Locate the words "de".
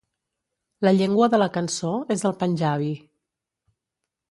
1.33-1.41